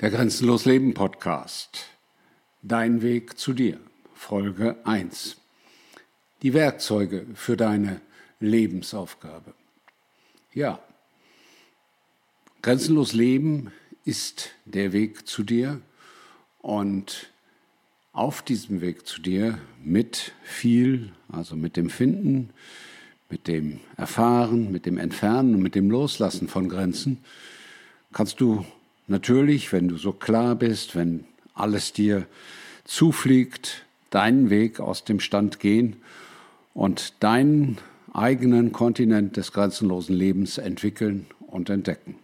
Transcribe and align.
Der 0.00 0.10
Grenzenlos 0.10 0.64
Leben 0.64 0.94
Podcast. 0.94 1.86
Dein 2.62 3.02
Weg 3.02 3.36
zu 3.36 3.52
dir. 3.52 3.80
Folge 4.14 4.76
1. 4.84 5.38
Die 6.42 6.54
Werkzeuge 6.54 7.26
für 7.34 7.56
deine 7.56 8.00
Lebensaufgabe. 8.38 9.54
Ja. 10.54 10.78
Grenzenlos 12.62 13.12
Leben 13.12 13.72
ist 14.04 14.50
der 14.66 14.92
Weg 14.92 15.26
zu 15.26 15.42
dir 15.42 15.80
und 16.60 17.32
auf 18.12 18.42
diesem 18.42 18.80
Weg 18.80 19.04
zu 19.04 19.20
dir 19.20 19.58
mit 19.82 20.32
viel, 20.44 21.10
also 21.28 21.56
mit 21.56 21.76
dem 21.76 21.90
Finden, 21.90 22.50
mit 23.28 23.48
dem 23.48 23.80
Erfahren, 23.96 24.70
mit 24.70 24.86
dem 24.86 24.96
Entfernen 24.96 25.56
und 25.56 25.62
mit 25.62 25.74
dem 25.74 25.90
Loslassen 25.90 26.46
von 26.46 26.68
Grenzen, 26.68 27.18
kannst 28.12 28.40
du 28.40 28.64
Natürlich, 29.10 29.72
wenn 29.72 29.88
du 29.88 29.96
so 29.96 30.12
klar 30.12 30.54
bist, 30.54 30.94
wenn 30.94 31.24
alles 31.54 31.94
dir 31.94 32.26
zufliegt, 32.84 33.86
deinen 34.10 34.50
Weg 34.50 34.80
aus 34.80 35.04
dem 35.04 35.18
Stand 35.18 35.60
gehen 35.60 35.96
und 36.74 37.14
deinen 37.20 37.78
eigenen 38.12 38.70
Kontinent 38.70 39.38
des 39.38 39.52
grenzenlosen 39.52 40.14
Lebens 40.14 40.58
entwickeln 40.58 41.26
und 41.46 41.70
entdecken. 41.70 42.16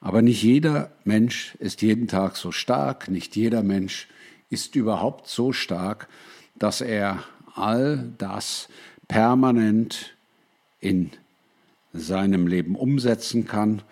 Aber 0.00 0.20
nicht 0.20 0.42
jeder 0.42 0.90
Mensch 1.04 1.54
ist 1.60 1.80
jeden 1.80 2.08
Tag 2.08 2.36
so 2.36 2.50
stark, 2.50 3.08
nicht 3.08 3.36
jeder 3.36 3.62
Mensch 3.62 4.08
ist 4.48 4.74
überhaupt 4.74 5.28
so 5.28 5.52
stark, 5.52 6.08
dass 6.56 6.80
er 6.80 7.22
all 7.54 8.12
das 8.18 8.68
permanent 9.06 10.16
in 10.80 11.10
seinem 11.92 12.48
Leben 12.48 12.74
umsetzen 12.74 13.46
kann 13.46 13.82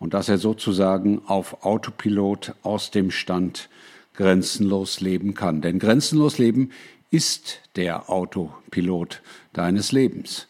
und 0.00 0.14
dass 0.14 0.28
er 0.28 0.38
sozusagen 0.38 1.22
auf 1.26 1.64
Autopilot 1.64 2.54
aus 2.62 2.90
dem 2.90 3.12
Stand 3.12 3.68
grenzenlos 4.14 5.00
leben 5.00 5.34
kann. 5.34 5.60
Denn 5.60 5.78
grenzenlos 5.78 6.38
leben 6.38 6.70
ist 7.10 7.60
der 7.76 8.10
Autopilot 8.10 9.22
deines 9.52 9.92
Lebens. 9.92 10.48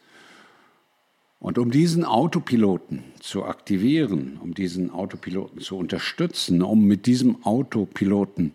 Und 1.41 1.59
um 1.59 1.71
diesen 1.71 2.05
Autopiloten 2.05 3.03
zu 3.19 3.45
aktivieren, 3.45 4.39
um 4.43 4.55
diesen 4.55 4.91
Autopiloten 4.91 5.61
zu 5.61 5.77
unterstützen, 5.77 6.63
um 6.63 6.85
mit 6.85 7.07
diesem 7.07 7.45
Autopiloten 7.45 8.53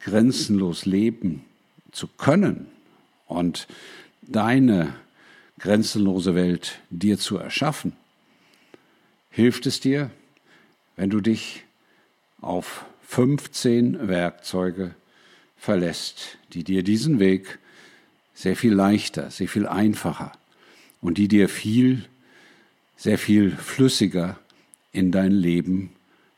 grenzenlos 0.00 0.84
leben 0.84 1.44
zu 1.90 2.06
können 2.06 2.66
und 3.26 3.66
deine 4.20 4.94
grenzenlose 5.58 6.34
Welt 6.34 6.80
dir 6.90 7.18
zu 7.18 7.38
erschaffen, 7.38 7.92
hilft 9.30 9.66
es 9.66 9.80
dir, 9.80 10.10
wenn 10.96 11.10
du 11.10 11.20
dich 11.20 11.64
auf 12.40 12.84
15 13.08 14.08
Werkzeuge 14.08 14.94
verlässt, 15.56 16.38
die 16.52 16.64
dir 16.64 16.82
diesen 16.82 17.20
Weg 17.20 17.58
sehr 18.34 18.56
viel 18.56 18.72
leichter, 18.72 19.30
sehr 19.30 19.48
viel 19.48 19.66
einfacher 19.66 20.32
und 21.00 21.18
die 21.18 21.28
dir 21.28 21.48
viel, 21.48 22.04
sehr 22.96 23.18
viel 23.18 23.50
flüssiger 23.50 24.38
in 24.92 25.10
dein 25.10 25.32
Leben 25.32 25.90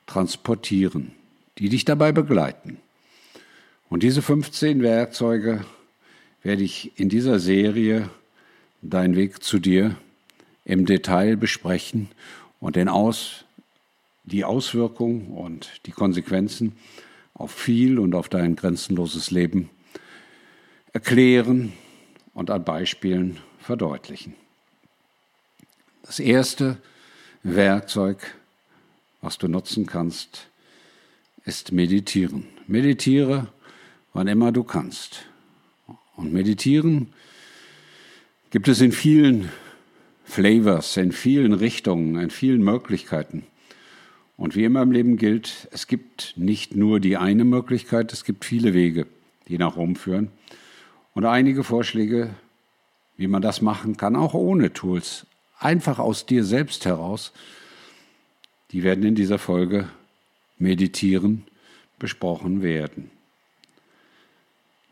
transportieren, 0.06 1.12
die 1.58 1.68
dich 1.68 1.84
dabei 1.84 2.12
begleiten. 2.12 2.78
Und 3.88 4.02
diese 4.02 4.22
15 4.22 4.82
Werkzeuge 4.82 5.64
werde 6.42 6.62
ich 6.62 6.92
in 6.98 7.08
dieser 7.08 7.38
Serie 7.38 8.10
Dein 8.82 9.16
Weg 9.16 9.42
zu 9.42 9.58
dir 9.58 9.96
im 10.64 10.86
Detail 10.86 11.36
besprechen 11.36 12.08
und 12.60 12.76
den 12.76 12.88
Aus 12.88 13.45
die 14.26 14.44
Auswirkungen 14.44 15.28
und 15.28 15.86
die 15.86 15.92
Konsequenzen 15.92 16.72
auf 17.34 17.52
viel 17.52 17.98
und 17.98 18.14
auf 18.14 18.28
dein 18.28 18.56
grenzenloses 18.56 19.30
Leben 19.30 19.70
erklären 20.92 21.72
und 22.34 22.50
an 22.50 22.64
Beispielen 22.64 23.38
verdeutlichen. 23.58 24.34
Das 26.02 26.18
erste 26.18 26.78
Werkzeug, 27.42 28.34
was 29.20 29.38
du 29.38 29.48
nutzen 29.48 29.86
kannst, 29.86 30.48
ist 31.44 31.72
Meditieren. 31.72 32.44
Meditiere, 32.66 33.48
wann 34.12 34.26
immer 34.26 34.52
du 34.52 34.64
kannst. 34.64 35.24
Und 36.16 36.32
Meditieren 36.32 37.12
gibt 38.50 38.68
es 38.68 38.80
in 38.80 38.92
vielen 38.92 39.50
Flavors, 40.24 40.96
in 40.96 41.12
vielen 41.12 41.52
Richtungen, 41.52 42.18
in 42.18 42.30
vielen 42.30 42.62
Möglichkeiten. 42.62 43.46
Und 44.36 44.54
wie 44.54 44.64
immer 44.64 44.82
im 44.82 44.92
Leben 44.92 45.16
gilt, 45.16 45.68
es 45.72 45.86
gibt 45.86 46.34
nicht 46.36 46.76
nur 46.76 47.00
die 47.00 47.16
eine 47.16 47.44
Möglichkeit, 47.44 48.12
es 48.12 48.24
gibt 48.24 48.44
viele 48.44 48.74
Wege, 48.74 49.06
die 49.48 49.58
nach 49.58 49.76
Rom 49.76 49.96
führen. 49.96 50.30
Und 51.14 51.24
einige 51.24 51.64
Vorschläge, 51.64 52.34
wie 53.16 53.28
man 53.28 53.40
das 53.40 53.62
machen 53.62 53.96
kann, 53.96 54.14
auch 54.16 54.34
ohne 54.34 54.72
Tools, 54.72 55.26
einfach 55.58 55.98
aus 55.98 56.26
dir 56.26 56.44
selbst 56.44 56.84
heraus, 56.84 57.32
die 58.72 58.82
werden 58.82 59.04
in 59.04 59.14
dieser 59.14 59.38
Folge 59.38 59.88
meditieren 60.58 61.44
besprochen 61.98 62.62
werden. 62.62 63.10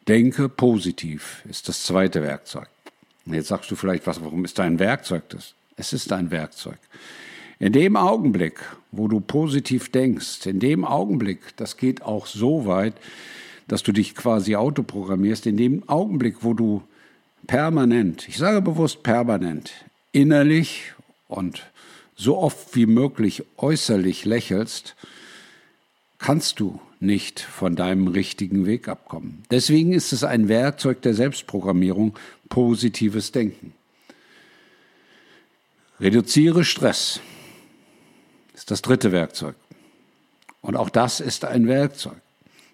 Denke 0.09 0.49
positiv 0.49 1.43
ist 1.49 1.69
das 1.69 1.83
zweite 1.83 2.23
Werkzeug. 2.23 2.69
Jetzt 3.27 3.49
sagst 3.49 3.71
du 3.71 3.77
vielleicht, 3.77 4.07
was, 4.07 4.23
warum 4.23 4.45
ist 4.45 4.59
da 4.59 4.65
ein 4.65 4.79
Werkzeug 4.79 5.29
das? 5.31 5.55
Es 5.77 5.93
ist 5.93 6.13
ein 6.13 6.31
Werkzeug. 6.31 6.79
In 7.65 7.73
dem 7.73 7.97
Augenblick, 7.97 8.61
wo 8.93 9.09
du 9.09 9.21
positiv 9.21 9.91
denkst, 9.91 10.45
in 10.45 10.61
dem 10.61 10.85
Augenblick, 10.85 11.57
das 11.57 11.79
geht 11.79 12.03
auch 12.03 12.27
so 12.27 12.67
weit, 12.67 12.93
dass 13.69 13.83
du 13.83 13.91
dich 13.91 14.15
quasi 14.15 14.55
autoprogrammierst, 14.55 15.47
in 15.47 15.57
dem 15.57 15.89
Augenblick, 15.89 16.45
wo 16.45 16.53
du 16.53 16.83
permanent, 17.47 18.29
ich 18.29 18.37
sage 18.37 18.61
bewusst 18.61 19.03
permanent, 19.03 19.73
innerlich 20.13 20.93
und 21.27 21.63
so 22.15 22.37
oft 22.37 22.77
wie 22.77 22.85
möglich 22.85 23.45
äußerlich 23.57 24.27
lächelst, 24.27 24.95
kannst 26.19 26.61
du 26.61 26.83
nicht 27.01 27.41
von 27.41 27.77
deinem 27.77 28.09
richtigen 28.09 28.67
Weg 28.67 28.89
abkommen. 28.89 29.43
Deswegen 29.51 29.95
ist 29.95 30.13
es 30.13 30.23
ein 30.23 30.49
Werkzeug 30.49 31.01
der 31.01 31.15
Selbstprogrammierung, 31.15 32.15
positives 32.51 33.33
Denken. 33.33 33.73
Reduziere 35.99 36.67
Stress 36.67 37.23
ist 38.65 38.71
das 38.71 38.81
dritte 38.81 39.13
Werkzeug. 39.13 39.57
Und 40.63 40.75
auch 40.75 40.89
das 40.89 41.21
ist 41.21 41.45
ein 41.45 41.69
Werkzeug. 41.69 42.17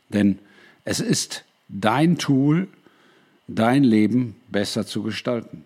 Denn 0.09 0.39
es 0.84 1.01
ist 1.01 1.45
dein 1.67 2.17
Tool, 2.17 2.69
dein 3.49 3.83
Leben 3.83 4.41
besser 4.47 4.87
zu 4.87 5.03
gestalten. 5.03 5.65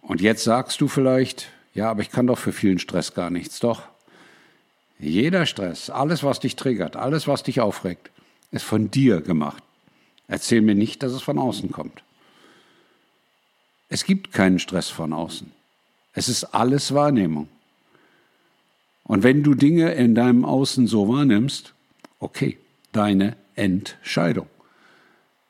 Und 0.00 0.22
jetzt 0.22 0.44
sagst 0.44 0.80
du 0.80 0.88
vielleicht, 0.88 1.48
ja, 1.74 1.90
aber 1.90 2.00
ich 2.00 2.10
kann 2.10 2.26
doch 2.26 2.38
für 2.38 2.54
vielen 2.54 2.78
Stress 2.78 3.12
gar 3.12 3.28
nichts. 3.28 3.60
Doch, 3.60 3.82
jeder 4.98 5.44
Stress, 5.44 5.90
alles, 5.90 6.22
was 6.22 6.40
dich 6.40 6.56
triggert, 6.56 6.96
alles, 6.96 7.28
was 7.28 7.42
dich 7.42 7.60
aufregt, 7.60 8.10
ist 8.50 8.64
von 8.64 8.90
dir 8.90 9.20
gemacht. 9.20 9.62
Erzähl 10.26 10.62
mir 10.62 10.74
nicht, 10.74 11.02
dass 11.02 11.12
es 11.12 11.20
von 11.20 11.38
außen 11.38 11.70
kommt. 11.70 12.02
Es 13.90 14.04
gibt 14.04 14.32
keinen 14.32 14.58
Stress 14.58 14.88
von 14.88 15.12
außen. 15.12 15.52
Es 16.14 16.30
ist 16.30 16.44
alles 16.44 16.94
Wahrnehmung. 16.94 17.50
Und 19.08 19.24
wenn 19.24 19.42
du 19.42 19.54
Dinge 19.54 19.94
in 19.94 20.14
deinem 20.14 20.44
Außen 20.44 20.86
so 20.86 21.08
wahrnimmst, 21.08 21.74
okay, 22.20 22.58
deine 22.92 23.36
Entscheidung. 23.56 24.46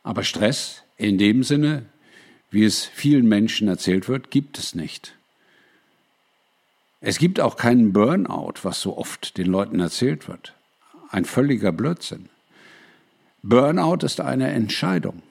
Aber 0.02 0.22
Stress 0.22 0.84
in 0.96 1.18
dem 1.18 1.42
Sinne, 1.42 1.84
wie 2.50 2.64
es 2.64 2.86
vielen 2.86 3.28
Menschen 3.28 3.68
erzählt 3.68 4.08
wird, 4.08 4.30
gibt 4.30 4.58
es 4.58 4.74
nicht. 4.74 5.14
Es 7.00 7.18
gibt 7.18 7.40
auch 7.40 7.56
keinen 7.56 7.92
Burnout, 7.92 8.54
was 8.62 8.80
so 8.80 8.96
oft 8.96 9.36
den 9.36 9.46
Leuten 9.46 9.80
erzählt 9.80 10.28
wird. 10.28 10.54
Ein 11.10 11.24
völliger 11.24 11.72
Blödsinn. 11.72 12.28
Burnout 13.42 14.04
ist 14.04 14.20
eine 14.20 14.48
Entscheidung. 14.48 15.22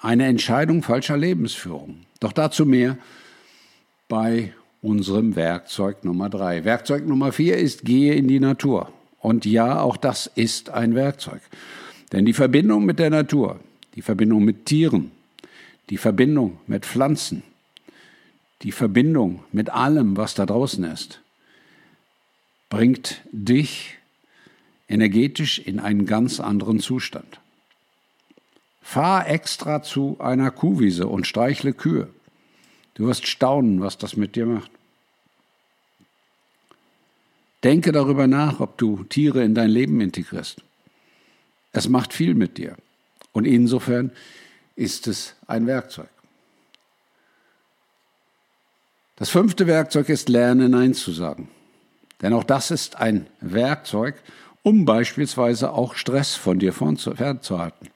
Eine 0.00 0.26
Entscheidung 0.26 0.82
falscher 0.82 1.16
Lebensführung. 1.16 2.06
Doch 2.18 2.32
dazu 2.32 2.66
mehr 2.66 2.98
bei 4.08 4.52
unserem 4.82 5.36
Werkzeug 5.36 6.04
Nummer 6.04 6.28
drei. 6.28 6.64
Werkzeug 6.64 7.06
Nummer 7.06 7.32
vier 7.32 7.56
ist, 7.56 7.84
gehe 7.84 8.14
in 8.14 8.28
die 8.28 8.40
Natur. 8.40 8.92
Und 9.20 9.46
ja, 9.46 9.80
auch 9.80 9.96
das 9.96 10.26
ist 10.34 10.70
ein 10.70 10.94
Werkzeug. 10.94 11.40
Denn 12.10 12.26
die 12.26 12.32
Verbindung 12.32 12.84
mit 12.84 12.98
der 12.98 13.10
Natur, 13.10 13.60
die 13.94 14.02
Verbindung 14.02 14.44
mit 14.44 14.66
Tieren, 14.66 15.12
die 15.88 15.96
Verbindung 15.96 16.58
mit 16.66 16.84
Pflanzen, 16.84 17.44
die 18.62 18.72
Verbindung 18.72 19.44
mit 19.52 19.70
allem, 19.70 20.16
was 20.16 20.34
da 20.34 20.44
draußen 20.44 20.84
ist, 20.84 21.20
bringt 22.68 23.22
dich 23.30 23.98
energetisch 24.88 25.58
in 25.58 25.78
einen 25.78 26.06
ganz 26.06 26.40
anderen 26.40 26.80
Zustand. 26.80 27.40
Fahr 28.82 29.28
extra 29.28 29.82
zu 29.82 30.16
einer 30.20 30.50
Kuhwiese 30.50 31.06
und 31.06 31.26
streichle 31.26 31.72
Kühe. 31.72 32.08
Du 32.94 33.06
wirst 33.06 33.26
staunen, 33.26 33.80
was 33.80 33.98
das 33.98 34.16
mit 34.16 34.36
dir 34.36 34.46
macht. 34.46 34.70
Denke 37.64 37.92
darüber 37.92 38.26
nach, 38.26 38.60
ob 38.60 38.76
du 38.76 39.04
Tiere 39.04 39.44
in 39.44 39.54
dein 39.54 39.70
Leben 39.70 40.00
integrierst. 40.00 40.62
Es 41.72 41.88
macht 41.88 42.12
viel 42.12 42.34
mit 42.34 42.58
dir. 42.58 42.76
Und 43.32 43.46
insofern 43.46 44.10
ist 44.76 45.06
es 45.06 45.34
ein 45.46 45.66
Werkzeug. 45.66 46.08
Das 49.16 49.30
fünfte 49.30 49.66
Werkzeug 49.66 50.08
ist 50.08 50.28
Lernen 50.28 50.72
Nein 50.72 50.94
zu 50.94 51.12
sagen. 51.12 51.48
Denn 52.20 52.32
auch 52.32 52.44
das 52.44 52.70
ist 52.70 52.96
ein 52.96 53.26
Werkzeug, 53.40 54.16
um 54.62 54.84
beispielsweise 54.84 55.72
auch 55.72 55.94
Stress 55.94 56.34
von 56.34 56.58
dir 56.58 56.72
fernzuhalten. 56.72 57.88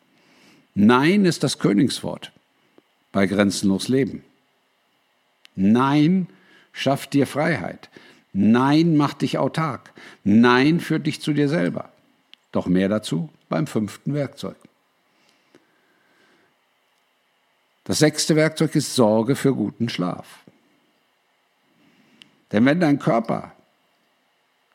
Nein 0.74 1.24
ist 1.24 1.42
das 1.42 1.58
Königswort 1.58 2.32
bei 3.12 3.26
grenzenlos 3.26 3.88
Leben. 3.88 4.24
Nein 5.56 6.28
schafft 6.72 7.14
dir 7.14 7.26
Freiheit. 7.26 7.90
Nein 8.32 8.96
macht 8.96 9.22
dich 9.22 9.38
autark. 9.38 9.92
Nein 10.22 10.78
führt 10.80 11.06
dich 11.06 11.20
zu 11.20 11.32
dir 11.32 11.48
selber. 11.48 11.90
Doch 12.52 12.66
mehr 12.66 12.88
dazu 12.88 13.30
beim 13.48 13.66
fünften 13.66 14.14
Werkzeug. 14.14 14.56
Das 17.84 17.98
sechste 17.98 18.36
Werkzeug 18.36 18.74
ist 18.74 18.94
Sorge 18.94 19.36
für 19.36 19.54
guten 19.54 19.88
Schlaf. 19.88 20.44
Denn 22.52 22.64
wenn 22.66 22.80
dein 22.80 22.98
Körper, 22.98 23.52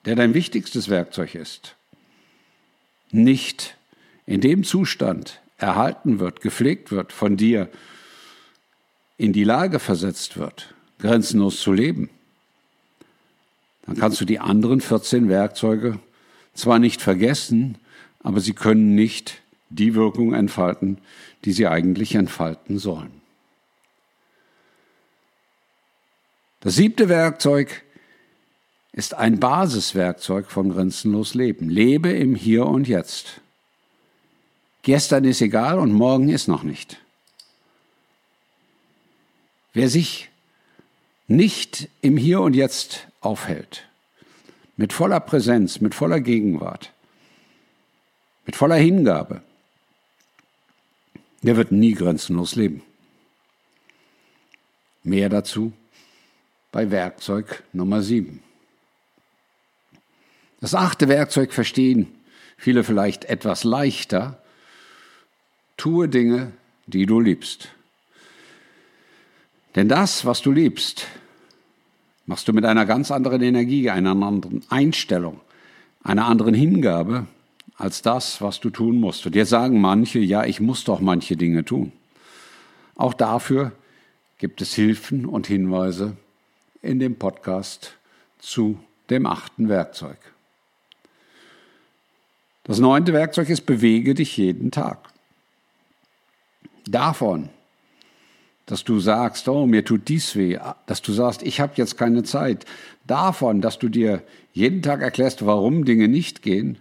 der 0.06 0.16
dein 0.16 0.34
wichtigstes 0.34 0.90
Werkzeug 0.90 1.36
ist, 1.36 1.76
nicht 3.12 3.78
in 4.26 4.42
dem 4.42 4.64
Zustand 4.64 5.42
erhalten 5.58 6.20
wird, 6.20 6.42
gepflegt 6.42 6.92
wird, 6.92 7.14
von 7.14 7.38
dir 7.38 7.70
in 9.22 9.34
die 9.34 9.44
Lage 9.44 9.78
versetzt 9.78 10.38
wird, 10.38 10.74
grenzenlos 10.98 11.62
zu 11.62 11.72
leben, 11.72 12.10
dann 13.86 13.96
kannst 13.96 14.20
du 14.20 14.26
die 14.26 14.40
anderen 14.40 14.82
14 14.82 15.30
Werkzeuge 15.30 16.00
zwar 16.56 16.80
nicht 16.80 17.04
vergessen, 17.04 17.78
aber 18.24 18.40
sie 18.40 18.54
können 18.54 18.96
nicht 18.96 19.42
die 19.70 19.94
Wirkung 19.94 20.34
entfalten, 20.34 20.98
die 21.46 21.52
sie 21.52 21.68
eigentlich 21.68 22.16
entfalten 22.16 22.80
sollen. 22.80 23.12
Das 26.62 26.76
siebte 26.76 27.08
Werkzeug 27.08 27.84
ist 28.92 29.14
ein 29.14 29.40
Basiswerkzeug 29.40 30.50
von 30.50 30.72
Grenzenlos 30.72 31.36
Leben. 31.36 31.70
Lebe 31.70 32.10
im 32.10 32.34
Hier 32.34 32.66
und 32.66 32.88
Jetzt. 32.88 33.40
Gestern 34.82 35.26
ist 35.26 35.42
egal 35.42 35.78
und 35.78 35.94
morgen 35.94 36.30
ist 36.30 36.48
noch 36.48 36.64
nicht. 36.64 37.00
Wer 39.74 39.90
sich 39.90 40.30
nicht 41.28 41.90
im 42.02 42.18
Hier 42.18 42.42
und 42.42 42.56
Jetzt 42.56 43.08
aufhält, 43.22 43.88
mit 44.76 44.94
voller 44.94 45.20
Präsenz, 45.20 45.80
mit 45.80 45.96
voller 45.96 46.20
Gegenwart, 46.20 46.92
mit 48.46 48.56
voller 48.56 48.76
Hingabe, 48.76 49.42
der 51.42 51.56
wird 51.56 51.72
nie 51.72 51.94
grenzenlos 51.94 52.56
leben. 52.56 52.84
Mehr 55.04 55.30
dazu 55.30 55.74
bei 56.72 56.92
Werkzeug 56.92 57.64
Nummer 57.74 58.02
7. 58.02 58.44
Das 60.60 60.76
achte 60.76 61.08
Werkzeug 61.08 61.54
verstehen 61.54 62.08
viele 62.62 62.84
vielleicht 62.84 63.26
etwas 63.26 63.64
leichter. 63.64 64.42
Tue 65.78 66.08
Dinge, 66.08 66.52
die 66.86 67.08
du 67.08 67.20
liebst. 67.20 67.70
Denn 69.76 69.88
das, 69.88 70.26
was 70.26 70.42
du 70.42 70.52
liebst, 70.52 71.08
machst 72.26 72.48
du 72.48 72.54
mit 72.54 72.66
einer 72.66 72.86
ganz 72.86 73.12
anderen 73.12 73.42
Energie, 73.42 73.90
einer 73.90 74.12
anderen 74.12 74.64
Einstellung, 74.70 75.40
einer 76.04 76.26
anderen 76.26 76.54
Hingabe 76.54 77.28
als 77.78 78.02
das, 78.02 78.42
was 78.42 78.60
du 78.60 78.70
tun 78.70 79.00
musst. 79.00 79.26
Und 79.26 79.36
jetzt 79.36 79.50
sagen 79.50 79.82
manche, 79.82 80.20
ja, 80.20 80.46
ich 80.46 80.60
muss 80.60 80.84
doch 80.84 81.00
manche 81.00 81.36
Dinge 81.36 81.66
tun. 81.66 81.92
Auch 82.96 83.14
dafür 83.14 83.72
gibt 84.38 84.62
es 84.62 84.74
Hilfen 84.74 85.26
und 85.26 85.48
Hinweise 85.48 86.16
in 86.82 87.00
dem 87.00 87.16
Podcast 87.16 87.94
zu 88.40 88.80
dem 89.10 89.26
achten 89.26 89.70
Werkzeug. 89.70 90.18
Das 92.64 92.80
neunte 92.80 93.14
Werkzeug 93.14 93.50
ist, 93.50 93.66
bewege 93.66 94.14
dich 94.14 94.38
jeden 94.38 94.72
Tag. 94.72 95.00
Davon, 96.86 97.50
dass 98.72 98.84
du 98.84 99.00
sagst, 99.00 99.48
oh, 99.48 99.66
mir 99.66 99.86
tut 99.86 100.08
dies 100.08 100.36
weh, 100.36 100.58
dass 100.86 101.02
du 101.02 101.14
sagst, 101.14 101.44
ich 101.44 101.60
habe 101.60 101.74
jetzt 101.76 101.98
keine 101.98 102.24
Zeit, 102.24 102.66
davon, 103.06 103.62
dass 103.62 103.78
du 103.78 103.90
dir 103.90 104.24
jeden 104.54 104.82
Tag 104.82 105.02
erklärst, 105.02 105.46
warum 105.46 105.86
Dinge 105.86 106.08
nicht 106.08 106.42
gehen, 106.42 106.78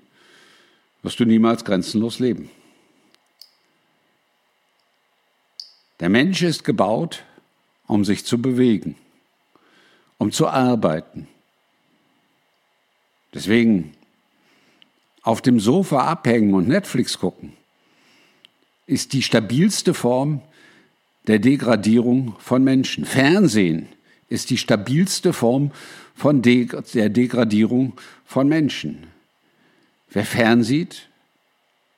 wirst 1.03 1.21
du 1.21 1.25
niemals 1.25 1.65
grenzenlos 1.65 2.19
leben. 2.19 2.49
Der 5.99 6.09
Mensch 6.09 6.43
ist 6.43 6.65
gebaut, 6.65 7.25
um 7.87 8.05
sich 8.05 8.25
zu 8.25 8.41
bewegen 8.41 8.97
um 10.21 10.33
zu 10.33 10.49
arbeiten. 10.49 11.27
Deswegen 13.33 13.95
auf 15.23 15.41
dem 15.41 15.59
Sofa 15.59 16.05
abhängen 16.05 16.53
und 16.53 16.69
Netflix 16.69 17.19
gucken 17.19 17.55
ist 18.87 19.13
die 19.13 19.23
stabilste 19.23 19.95
Form 19.95 20.43
der 21.27 21.39
Degradierung 21.39 22.37
von 22.39 22.65
Menschen. 22.65 23.05
Fernsehen 23.05 23.89
ist 24.29 24.51
die 24.51 24.59
stabilste 24.59 25.33
Form 25.33 25.73
von 26.15 26.43
De 26.43 26.69
der 26.95 27.09
Degradierung 27.09 27.95
von 28.25 28.49
Menschen. 28.49 29.09
Wer 30.11 30.25
fernsieht, 30.25 31.09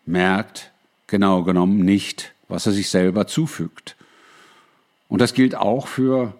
merkt 0.06 0.70
genau 1.06 1.42
genommen 1.42 1.80
nicht, 1.84 2.32
was 2.48 2.66
er 2.66 2.72
sich 2.72 2.88
selber 2.88 3.26
zufügt. 3.26 3.96
Und 5.08 5.20
das 5.20 5.34
gilt 5.34 5.54
auch 5.54 5.86
für 5.86 6.34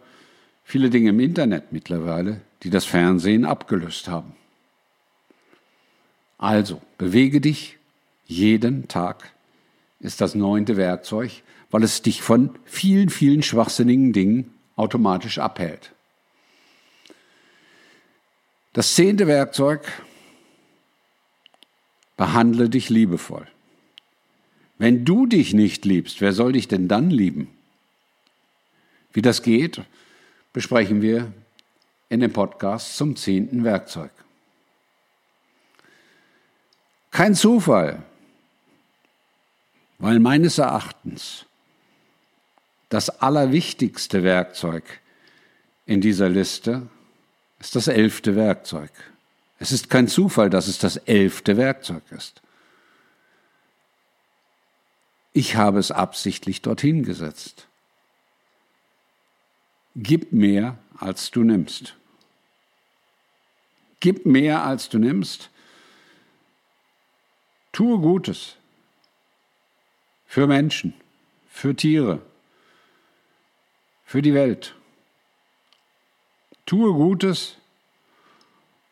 viele 0.65 0.91
Dinge 0.91 1.11
im 1.11 1.21
Internet 1.21 1.73
mittlerweile, 1.73 2.41
die 2.63 2.71
das 2.71 2.85
Fernsehen 2.85 3.45
abgelöst 3.45 4.09
haben. 4.09 4.35
Also, 6.39 6.81
bewege 6.99 7.41
dich 7.41 7.79
jeden 8.27 8.89
Tag 8.89 9.33
ist 10.01 10.21
das 10.21 10.35
neunte 10.35 10.77
Werkzeug, 10.77 11.43
weil 11.73 11.83
es 11.83 12.03
dich 12.03 12.23
von 12.23 12.57
vielen, 12.65 13.09
vielen 13.09 13.43
schwachsinnigen 13.43 14.13
Dingen 14.13 14.55
automatisch 14.77 15.39
abhält. 15.39 15.93
Das 18.75 18.95
zehnte 18.95 19.27
Werkzeug, 19.27 19.91
behandle 22.17 22.69
dich 22.69 22.89
liebevoll. 22.91 23.49
Wenn 24.79 25.05
du 25.05 25.27
dich 25.27 25.55
nicht 25.55 25.85
liebst, 25.85 26.21
wer 26.21 26.33
soll 26.33 26.53
dich 26.53 26.69
denn 26.69 26.89
dann 26.89 27.11
lieben? 27.11 27.49
Wie 29.13 29.23
das 29.23 29.43
geht, 29.43 29.81
besprechen 30.53 31.01
wir 31.03 31.33
in 32.09 32.21
dem 32.21 32.33
Podcast 32.33 32.97
zum 32.97 33.17
zehnten 33.17 33.65
Werkzeug. 33.65 34.11
Kein 37.11 37.35
Zufall, 37.35 38.03
weil 39.99 40.19
meines 40.19 40.59
Erachtens 40.59 41.47
das 42.93 43.09
allerwichtigste 43.09 44.23
Werkzeug 44.23 44.85
in 45.87 46.03
dieser 46.03 46.29
Liste 46.29 46.89
ist 47.59 47.75
das 47.75 47.89
elfte 47.89 48.37
Werkzeug. 48.37 48.91
Es 49.59 49.73
ist 49.73 49.89
kein 49.89 50.09
Zufall, 50.09 50.51
dass 50.51 50.69
es 50.69 50.77
das 50.79 50.99
elfte 50.99 51.57
Werkzeug 51.57 52.03
ist. 52.11 52.43
Ich 55.33 55.57
habe 55.57 55.79
es 55.79 55.91
absichtlich 55.91 56.61
dorthin 56.61 57.03
gesetzt. 57.03 57.67
Gib 59.97 60.33
mehr, 60.33 60.77
als 60.99 61.31
du 61.31 61.45
nimmst. 61.45 61.97
Gib 64.01 64.27
mehr, 64.27 64.65
als 64.65 64.91
du 64.91 64.99
nimmst. 64.99 65.49
Tue 67.73 67.99
Gutes 68.01 68.57
für 70.27 70.47
Menschen, 70.47 70.93
für 71.49 71.75
Tiere, 71.75 72.21
für 74.13 74.21
die 74.21 74.35
Welt. 74.35 74.75
Tue 76.67 76.93
Gutes 76.93 77.57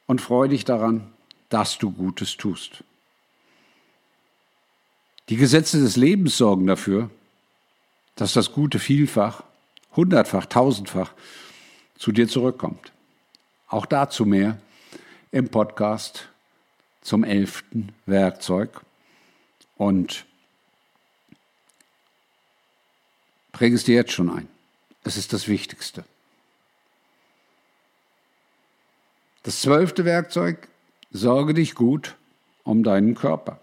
und 0.07 0.23
freue 0.23 0.49
dich 0.49 0.65
daran, 0.65 1.13
dass 1.51 1.77
du 1.77 1.91
Gutes 1.91 2.39
tust. 2.39 2.85
Die 5.29 5.37
Gesetze 5.37 5.79
des 5.79 5.97
Lebens 5.97 6.39
sorgen 6.39 6.67
dafür, 6.67 7.11
dass 8.15 8.33
das 8.33 8.53
Gute 8.53 8.79
vielfach 8.79 9.43
hundertfach, 9.95 10.47
tausendfach 10.47 11.13
zu 11.99 12.13
dir 12.13 12.27
zurückkommt. 12.27 12.91
Auch 13.69 13.85
dazu 13.85 14.25
mehr 14.25 14.57
im 15.33 15.51
Podcast 15.51 16.31
zum 17.03 17.25
elften 17.25 17.93
Werkzeug. 18.07 18.81
Und 19.77 20.25
präge 23.53 23.77
es 23.77 23.85
dir 23.85 23.97
jetzt 23.97 24.13
schon 24.13 24.31
ein. 24.31 24.60
Es 25.05 25.17
ist 25.17 25.33
das 25.33 25.49
Wichtigste. 25.49 26.05
Das 29.43 29.63
zwölfte 29.63 30.05
Werkzeug 30.05 30.69
sorge 31.11 31.55
dich 31.55 31.75
gut 31.75 32.17
um 32.63 32.85
deinen 32.85 33.15
Körper. 33.15 33.59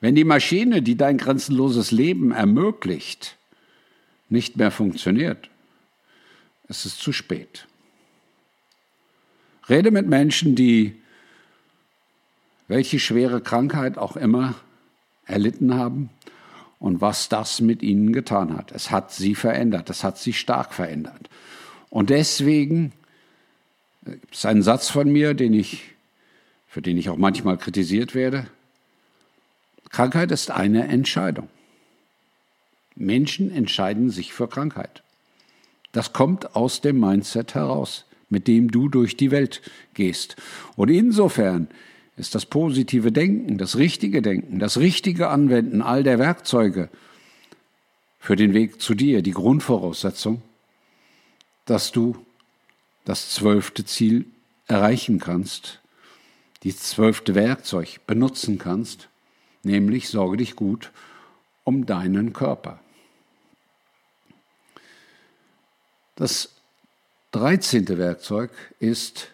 Wenn 0.00 0.14
die 0.14 0.24
Maschine, 0.24 0.82
die 0.82 0.96
dein 0.96 1.18
grenzenloses 1.18 1.90
Leben 1.90 2.30
ermöglicht, 2.30 3.36
nicht 4.28 4.56
mehr 4.56 4.70
funktioniert, 4.70 5.48
ist 6.68 6.84
es 6.84 6.98
zu 6.98 7.12
spät. 7.12 7.66
Rede 9.68 9.90
mit 9.90 10.06
Menschen, 10.06 10.54
die 10.54 11.00
welche 12.68 13.00
schwere 13.00 13.40
Krankheit 13.40 13.96
auch 13.96 14.16
immer 14.16 14.54
erlitten 15.24 15.74
haben 15.74 16.10
und 16.78 17.00
was 17.00 17.28
das 17.28 17.60
mit 17.60 17.82
ihnen 17.82 18.12
getan 18.12 18.56
hat. 18.56 18.72
Es 18.72 18.90
hat 18.90 19.12
sie 19.12 19.34
verändert, 19.34 19.90
es 19.90 20.04
hat 20.04 20.18
sie 20.18 20.32
stark 20.32 20.72
verändert. 20.72 21.28
Und 21.90 22.10
deswegen 22.10 22.92
gibt 24.04 24.34
es 24.34 24.44
einen 24.44 24.62
Satz 24.62 24.88
von 24.88 25.10
mir, 25.10 25.34
den 25.34 25.54
ich, 25.54 25.94
für 26.66 26.82
den 26.82 26.96
ich 26.96 27.08
auch 27.08 27.16
manchmal 27.16 27.56
kritisiert 27.56 28.14
werde. 28.14 28.46
Krankheit 29.90 30.30
ist 30.30 30.50
eine 30.50 30.86
Entscheidung. 30.86 31.48
Menschen 32.94 33.50
entscheiden 33.50 34.10
sich 34.10 34.32
für 34.32 34.48
Krankheit. 34.48 35.02
Das 35.92 36.12
kommt 36.12 36.54
aus 36.54 36.80
dem 36.80 37.00
Mindset 37.00 37.54
heraus, 37.54 38.04
mit 38.28 38.46
dem 38.46 38.70
du 38.70 38.88
durch 38.88 39.16
die 39.16 39.30
Welt 39.30 39.62
gehst. 39.94 40.36
Und 40.76 40.90
insofern 40.90 41.68
ist 42.18 42.34
das 42.34 42.46
positive 42.46 43.12
Denken, 43.12 43.58
das 43.58 43.76
richtige 43.76 44.22
Denken, 44.22 44.58
das 44.58 44.78
richtige 44.78 45.28
Anwenden 45.28 45.82
all 45.82 46.02
der 46.02 46.18
Werkzeuge 46.18 46.88
für 48.18 48.36
den 48.36 48.54
Weg 48.54 48.80
zu 48.80 48.94
dir 48.94 49.22
die 49.22 49.32
Grundvoraussetzung, 49.32 50.42
dass 51.64 51.92
du 51.92 52.16
das 53.04 53.30
zwölfte 53.30 53.84
Ziel 53.84 54.26
erreichen 54.66 55.18
kannst, 55.18 55.80
die 56.64 56.76
zwölfte 56.76 57.34
Werkzeug 57.34 58.00
benutzen 58.06 58.58
kannst, 58.58 59.08
nämlich 59.62 60.08
sorge 60.08 60.38
dich 60.38 60.56
gut 60.56 60.90
um 61.64 61.86
deinen 61.86 62.32
Körper. 62.32 62.80
Das 66.16 66.54
dreizehnte 67.30 67.96
Werkzeug 67.96 68.50
ist, 68.80 69.28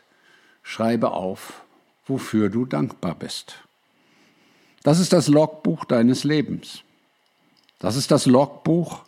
schreibe 0.62 1.12
auf, 1.12 1.63
wofür 2.06 2.48
du 2.48 2.66
dankbar 2.66 3.14
bist. 3.14 3.56
Das 4.82 4.98
ist 4.98 5.12
das 5.12 5.28
Logbuch 5.28 5.84
deines 5.84 6.24
Lebens. 6.24 6.82
Das 7.78 7.96
ist 7.96 8.10
das 8.10 8.26
Logbuch 8.26 9.04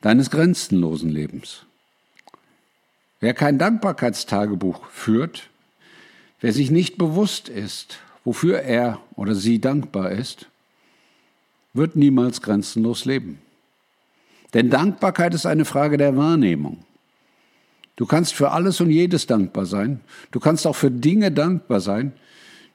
deines 0.00 0.30
grenzenlosen 0.30 1.10
Lebens. 1.10 1.64
Wer 3.20 3.34
kein 3.34 3.58
Dankbarkeitstagebuch 3.58 4.86
führt, 4.86 5.50
wer 6.40 6.52
sich 6.52 6.70
nicht 6.70 6.98
bewusst 6.98 7.48
ist, 7.48 7.98
wofür 8.24 8.60
er 8.60 9.00
oder 9.14 9.34
sie 9.34 9.60
dankbar 9.60 10.10
ist, 10.10 10.46
wird 11.74 11.96
niemals 11.96 12.42
grenzenlos 12.42 13.04
leben. 13.04 13.40
Denn 14.54 14.70
Dankbarkeit 14.70 15.34
ist 15.34 15.46
eine 15.46 15.64
Frage 15.64 15.96
der 15.96 16.16
Wahrnehmung. 16.16 16.84
Du 18.00 18.06
kannst 18.06 18.32
für 18.32 18.52
alles 18.52 18.80
und 18.80 18.88
jedes 18.88 19.26
dankbar 19.26 19.66
sein. 19.66 20.00
Du 20.30 20.40
kannst 20.40 20.66
auch 20.66 20.74
für 20.74 20.90
Dinge 20.90 21.30
dankbar 21.30 21.80
sein, 21.80 22.14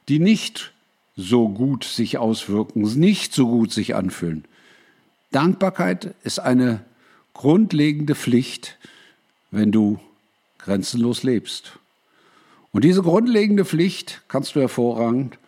die 0.08 0.20
nicht 0.20 0.72
so 1.16 1.48
gut 1.48 1.82
sich 1.82 2.16
auswirken, 2.16 2.82
nicht 2.82 3.32
so 3.32 3.48
gut 3.48 3.72
sich 3.72 3.96
anfühlen. 3.96 4.44
Dankbarkeit 5.32 6.14
ist 6.22 6.38
eine 6.38 6.84
grundlegende 7.34 8.14
Pflicht, 8.14 8.78
wenn 9.50 9.72
du 9.72 9.98
grenzenlos 10.58 11.24
lebst. 11.24 11.80
Und 12.70 12.84
diese 12.84 13.02
grundlegende 13.02 13.64
Pflicht 13.64 14.22
kannst 14.28 14.54
du 14.54 14.60
hervorragend 14.60 15.38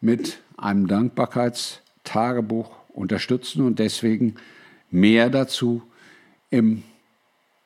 mit 0.00 0.38
einem 0.56 0.86
Dankbarkeitstagebuch 0.88 2.70
unterstützen 2.94 3.60
und 3.60 3.78
deswegen 3.78 4.36
mehr 4.90 5.28
dazu 5.28 5.82
im 6.48 6.82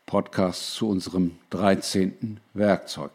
Podcast 0.07 0.75
zu 0.75 0.89
unserem 0.89 1.33
13. 1.51 2.39
Werkzeug. 2.55 3.11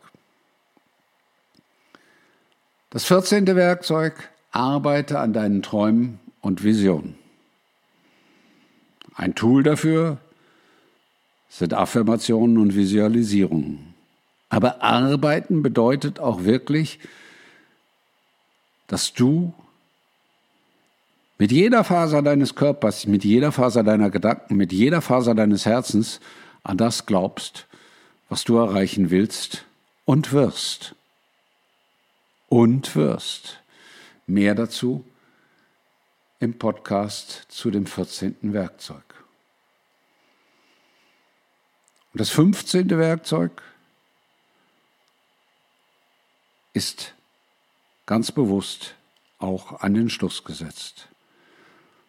Das 2.90 3.06
14. 3.06 3.48
Werkzeug, 3.48 4.30
arbeite 4.52 5.20
an 5.20 5.32
deinen 5.32 5.62
Träumen 5.62 6.20
und 6.42 6.64
Visionen. 6.64 7.16
Ein 9.16 9.36
Tool 9.36 9.64
dafür 9.64 10.18
sind 11.48 11.74
Affirmationen 11.74 12.58
und 12.58 12.76
Visualisierungen. 12.76 13.94
Aber 14.50 14.84
arbeiten 14.84 15.64
bedeutet 15.64 16.20
auch 16.20 16.44
wirklich, 16.44 17.00
dass 18.88 19.14
du 19.14 19.54
mit 21.38 21.54
jeder 21.54 21.86
Faser 21.86 22.22
deines 22.22 22.56
Körpers, 22.56 23.08
mit 23.08 23.24
jeder 23.24 23.54
Faser 23.54 23.84
deiner 23.84 24.10
Gedanken, 24.10 24.58
mit 24.58 24.74
jeder 24.74 25.02
Faser 25.02 25.34
deines 25.34 25.66
Herzens 25.66 26.20
an 26.64 26.78
das 26.78 27.06
glaubst, 27.06 27.68
was 28.30 28.44
du 28.44 28.58
erreichen 28.58 29.10
willst 29.10 29.66
und 30.06 30.32
wirst. 30.32 30.96
Und 32.48 32.96
wirst. 32.96 33.62
Mehr 34.28 34.56
dazu 34.56 35.06
im 36.40 36.58
Podcast 36.58 37.46
zu 37.50 37.72
dem 37.72 37.86
14. 37.86 38.54
Werkzeug. 38.54 39.04
Und 42.14 42.20
das 42.20 42.30
15. 42.30 42.90
Werkzeug 42.90 43.62
ist 46.74 47.14
ganz 48.06 48.32
bewusst 48.32 48.96
auch 49.40 49.82
an 49.82 49.94
den 49.94 50.10
Schluss 50.10 50.44
gesetzt. 50.44 51.08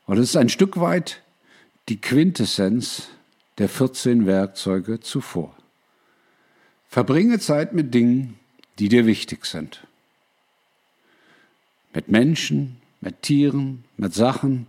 Und 0.06 0.18
es 0.18 0.30
ist 0.30 0.37
ein 0.37 0.49
Stück 0.49 0.80
weit 0.80 1.23
die 1.88 2.00
Quintessenz 2.00 3.09
der 3.59 3.68
14 3.68 4.26
Werkzeuge 4.26 5.00
zuvor. 5.00 5.56
Verbringe 6.88 7.38
Zeit 7.38 7.73
mit 7.73 7.94
Dingen, 7.94 8.38
die 8.78 8.88
dir 8.88 9.06
wichtig 9.06 9.47
sind. 9.47 9.87
Mit 11.94 12.09
Menschen, 12.09 12.80
mit 13.00 13.23
Tieren, 13.23 13.85
mit 13.97 14.14
Sachen. 14.14 14.66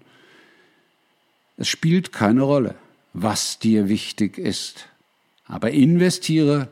Es 1.58 1.68
spielt 1.68 2.12
keine 2.12 2.42
Rolle, 2.42 2.76
was 3.14 3.60
dir 3.60 3.90
wichtig 3.90 4.38
ist. 4.38 4.88
Aber 5.46 5.72
investiere 5.72 6.70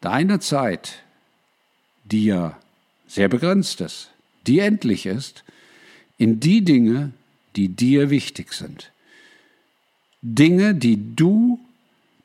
deine 0.00 0.40
Zeit, 0.40 1.02
die 2.04 2.26
ja 2.26 2.58
sehr 3.06 3.28
begrenzt 3.28 3.80
ist, 3.80 4.10
die 4.46 4.58
endlich 4.58 5.06
ist, 5.06 5.44
in 6.18 6.40
die 6.40 6.64
Dinge, 6.64 7.12
die 7.56 7.68
dir 7.68 8.10
wichtig 8.10 8.52
sind. 8.52 8.92
Dinge, 10.22 10.74
die 10.74 11.16
du 11.16 11.58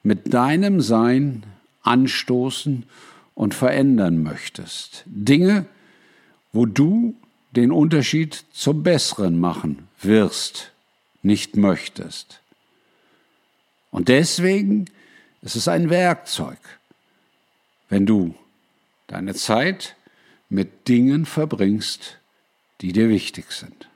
mit 0.03 0.33
deinem 0.33 0.81
Sein 0.81 1.43
anstoßen 1.81 2.83
und 3.33 3.53
verändern 3.53 4.21
möchtest. 4.23 5.03
Dinge, 5.05 5.65
wo 6.53 6.65
du 6.65 7.15
den 7.55 7.71
Unterschied 7.71 8.45
zum 8.51 8.83
Besseren 8.83 9.39
machen 9.39 9.87
wirst, 10.01 10.71
nicht 11.23 11.57
möchtest. 11.57 12.41
Und 13.89 14.09
deswegen 14.09 14.85
ist 15.41 15.55
es 15.55 15.67
ein 15.67 15.89
Werkzeug, 15.89 16.59
wenn 17.89 18.05
du 18.05 18.35
deine 19.07 19.33
Zeit 19.33 19.95
mit 20.49 20.87
Dingen 20.87 21.25
verbringst, 21.25 22.19
die 22.81 22.93
dir 22.93 23.09
wichtig 23.09 23.51
sind. 23.51 23.89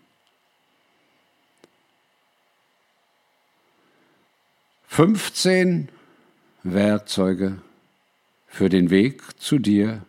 15 5.01 5.89
Werkzeuge 6.61 7.59
für 8.45 8.69
den 8.69 8.91
Weg 8.91 9.23
zu 9.41 9.57
dir, 9.57 10.05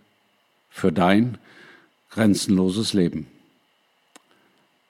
für 0.68 0.92
dein 0.92 1.38
grenzenloses 2.10 2.92
Leben. 2.92 3.26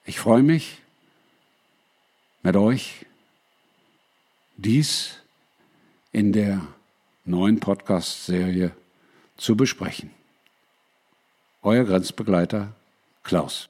Ich 0.03 0.19
freue 0.19 0.43
mich 0.43 0.79
mit 2.41 2.57
euch, 2.57 3.05
dies 4.57 5.19
in 6.11 6.33
der 6.33 6.67
neuen 7.23 7.61
Podcast-Serie 7.61 8.73
zu 9.37 9.55
besprechen. 9.55 10.09
Euer 11.61 11.85
Grenzbegleiter 11.85 12.73
Klaus. 13.23 13.69